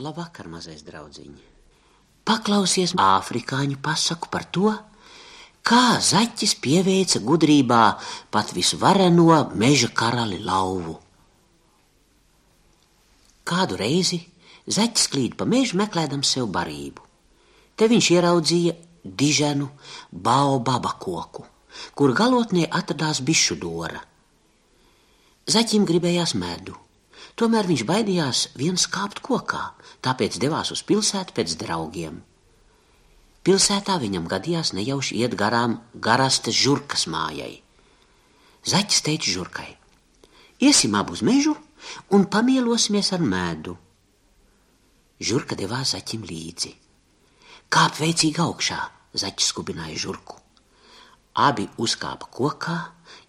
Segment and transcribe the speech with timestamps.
[0.00, 1.32] Labvakar, mazais draudziņ!
[2.24, 4.72] Paklausies afrikāņu pasaku par to,
[5.66, 7.82] kā zaķis pieveica gudrībā
[8.32, 10.96] pat visvareno meža karali lauvu.
[13.44, 14.22] Kādu reizi
[14.78, 17.04] zaķis klīd pa mežu meklējams sev barību.
[17.76, 19.68] Te viņš ieraudzīja diženu
[20.12, 21.44] baobaba koku,
[21.92, 24.00] kur galotnē atradās bišu dora.
[25.50, 26.76] Zaķim gribējās medu,
[27.40, 29.62] tomēr viņš baidījās viens kāpt kokā,
[30.04, 32.20] tāpēc devās uz pilsētu pēc draugiem.
[33.44, 37.62] Pilsētā viņam gadījās nejauši iet garām garastes žurkas mājai.
[38.68, 39.70] Zaķis teica žurkai:
[40.60, 41.54] Iesim abu uz mežu
[42.12, 43.78] un pamielosimies ar medu.
[45.20, 46.74] Žurka devās zaķim līdzi.
[47.72, 48.78] Kāp veicīgi augšā,
[49.16, 50.36] zaķis skubināja žurku.
[51.40, 52.76] Abi uzkāpa kokā,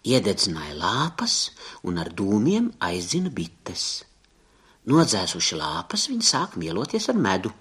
[0.07, 1.51] iededzināja lāpas
[1.87, 4.03] un ar dūmiem aizdzina bites.
[4.89, 7.51] Nodzēsuši lāpas, viņi sāk mieloties ar medu.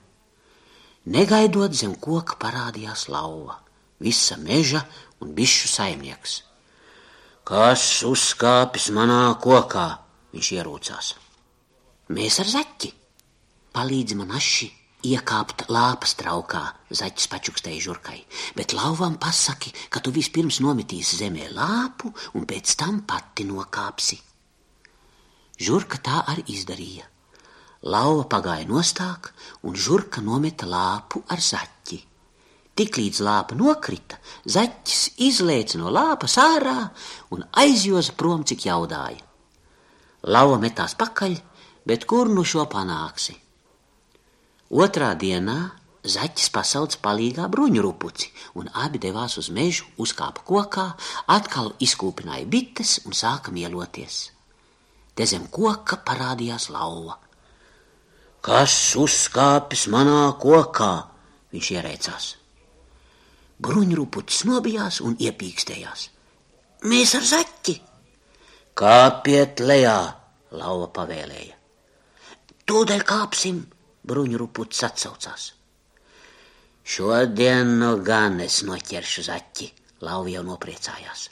[1.10, 3.58] Negaidot zem koka parādījās lauva,
[4.00, 4.84] visa meža
[5.20, 6.42] un bišu saimnieks.
[7.44, 9.88] Kas uzkāpis manā kokā?
[10.30, 11.14] Viņš ierūcās.
[12.14, 12.92] Mēs ar zaķi.
[13.74, 14.68] Palīdzi man aši,
[15.06, 16.62] iekāpt lāpas traukā,
[16.92, 18.18] zaķis pačukstēja žurkai,
[18.56, 24.20] bet lauvam pasaki, ka tu vispirms nometīsi zemē lāpu un pēc tam pati nokāpsi.
[25.60, 27.06] Žurka tā arī izdarīja.
[27.92, 29.32] Lauva pagāja nostāk,
[29.64, 31.98] un žurka nometa lāpu ar zaķi.
[32.76, 36.78] Tiklīdz lāpa nokrita, zaķis izlēca no lāpas ārā
[37.34, 39.20] un aizjoza prom, cik jaudāja.
[40.28, 41.36] Lauva metās pakaļ,
[41.88, 43.36] bet kur nu šo panāksi?
[44.70, 45.72] Otrā dienā
[46.06, 50.84] zaķis pasauc palīgā bruņurupuci, un abi devās uz mežu, uzkāpa kokā,
[51.26, 54.30] atkal izkūpināja bites un sāka mieloties.
[55.18, 57.16] Te zem koka parādījās lauva.
[58.46, 60.92] Kas uzkāpis manā kokā?
[61.50, 62.28] Viņš ierēcās.
[63.58, 66.06] Bruņurupucis nobijās un iepīkstējās.
[66.86, 67.76] Mēs ar zaķi!
[68.78, 69.98] Kāpiet lejā,
[70.54, 71.58] lauva pavēlēja.
[72.70, 73.60] Tūdaļ kāpsim!
[74.06, 75.50] Bruņuruputs atsaucās.
[76.90, 79.68] Šodien nu gan es noķeršu zaķi,
[80.06, 81.28] lauva jau nopriecājās.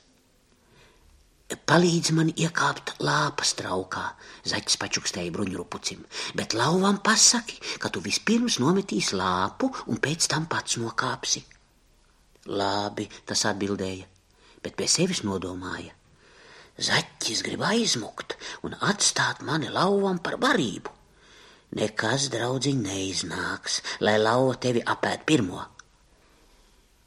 [1.48, 4.02] Palīdzi man iekāpt lāpas traukā,
[4.50, 6.02] zaķis pačukstēja bruņurupucim,
[6.36, 11.42] bet lauvam pasaki, ka tu vispirms nometīsi lāpu un pēc tam pats nokāpsi.
[12.52, 14.04] Labi, tas atbildēja,
[14.60, 15.96] bet pie sevis nodomāja.
[16.78, 18.36] Zaķis grib aizmukt
[18.68, 20.97] un atstāt mani lauvam par barību.
[21.76, 25.60] Nekas, draudziņ, neiznāks, lai lauva tevi apēd pirmo.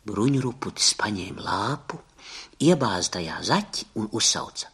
[0.05, 1.97] Bruņuruputis paņēma lāpu,
[2.61, 4.69] iebāza tajā zaķi un uzsauca: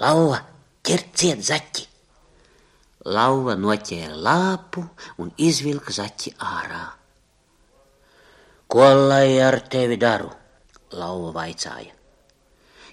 [0.00, 0.42] Lauva,
[0.84, 1.86] ķer ciet zaķi!
[3.08, 4.84] Lauva noķēra lāpu
[5.24, 6.82] un izvilka zaķi ārā.
[8.70, 10.28] Ko lai ar tevi daru?
[10.92, 11.99] Lauva vaicāja.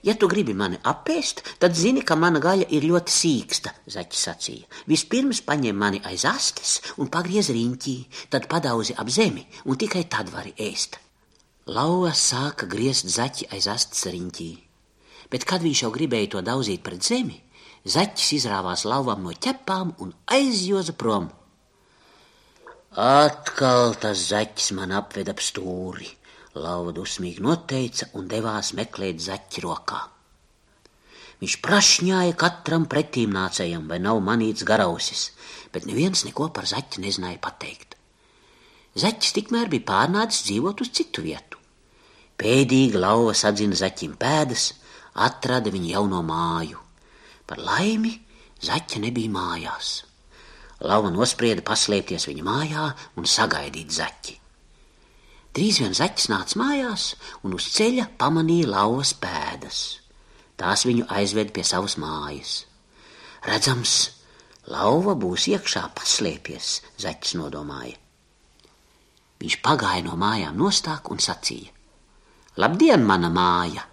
[0.07, 4.69] Ja tu gribi mani apēst, tad zini, ka mana gaļa ir ļoti sīksta, zaķis sacīja.
[4.87, 7.95] Vispirms paņem mani aiz astes un pagriez riņķī,
[8.31, 10.95] tad padauzi ap zemi, un tikai tad vari ēst.
[11.67, 14.51] Lauva sāka griezt zaķi aiz astes riņķī,
[15.33, 17.41] bet kad viņš jau gribēja to dauzīt pret zemi,
[17.83, 21.27] zaķis izrāvās lauvam no ķepām un aizjoza prom.
[22.95, 26.07] Atkal tas zaķis man apveda ap stūri,
[26.55, 29.99] Lauva dusmīgi noteica un devās meklēt zaķi rokā.
[31.41, 35.31] Viņš prašņāja katram pretīm nācējam, vai nav manīts garausis,
[35.73, 37.93] bet neviens neko par zaķi nezināja pateikt.
[38.97, 41.59] Zaķis tikmēr bija pārnācis dzīvot uz citu vietu.
[42.41, 44.71] Pēdīgi lauva sadzina zaķim pēdas,
[45.13, 46.81] atrada viņa jauno māju.
[47.45, 48.15] Par laimi
[48.65, 49.93] zaķa nebija mājās.
[50.81, 54.37] Lauva nosprieda paslēpties viņa mājā un sagaidīt zaķi.
[55.57, 57.03] Drīz vien zaķis nāca mājās
[57.41, 59.79] un uz ceļa pamanīja lauvas pēdas.
[60.53, 62.51] Tās viņu aizved pie savas mājas.
[63.47, 63.95] Redzams,
[64.69, 66.69] lauva būs iekšā paslēpies,
[67.01, 67.97] zaķis nodomāja.
[69.41, 71.73] Viņš pagāja no mājām nostāk un sacīja:
[72.61, 73.89] Labdien, mana māja!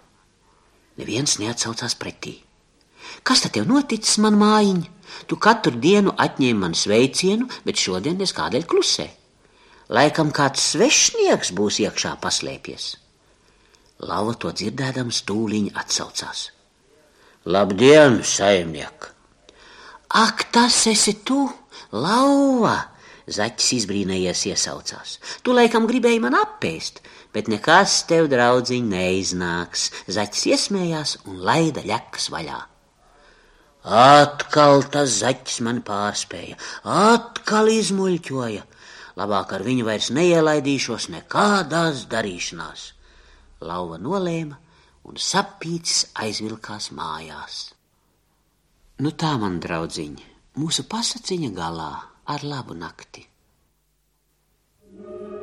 [1.01, 2.37] Neviens neatsaucās pretī.
[3.25, 4.95] Kas tad tev noticis, man mājiņa?
[5.25, 9.24] Tu katru dienu atņēmi man sveicienu, bet šodien es kādēļ klusēju.
[9.93, 12.95] Laikam kāds svešnieks būs iekšā paslēpies.
[14.01, 16.49] Lava to dzirdēdams tūliņ atsaucās.
[17.45, 19.11] Labdien, saimniek!
[20.09, 21.45] Ak, tas esi tu,
[21.93, 22.75] lauva!
[23.25, 25.15] Zaķis izbrīnējies iesaucās.
[25.41, 27.01] Tu laikam gribēji man apēst,
[27.33, 29.87] bet nekas tev, draudziņ, neiznāks.
[30.05, 32.59] Zaķis iesmējās un laida ļekas vaļā.
[33.85, 36.57] Atkal tas zaķis man pārspēja,
[36.89, 38.63] atkal izmuļķoja
[39.19, 42.87] labāk ar viņu vairs neielaidīšos nekādās darīšanās.
[43.65, 44.57] Lauva nolēma,
[45.07, 47.61] un sapīts aizvilkās mājās.
[49.03, 50.19] Nu tā, man draudziņ,
[50.59, 51.93] mūsu pasaciņa galā
[52.25, 53.27] ar labu nakti.
[54.95, 55.34] thank you